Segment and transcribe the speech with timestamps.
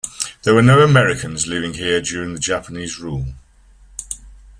[0.41, 3.35] There were no Americans living here during the Japanese rule.